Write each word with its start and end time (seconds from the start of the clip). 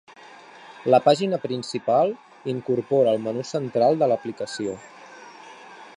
La 0.93 0.99
pàgina 1.07 1.39
principal 1.43 2.15
incorpora 2.55 3.15
el 3.17 3.21
menú 3.27 3.47
central 3.53 4.01
de 4.03 4.09
l’aplicació. 4.13 4.79